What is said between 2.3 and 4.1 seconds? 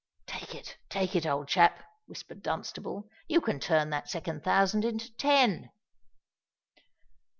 Dunstable: "you can turn that